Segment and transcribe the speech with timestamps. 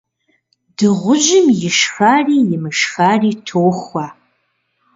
[0.77, 4.05] Дыгъужьым ишхари имышхари тохуэ.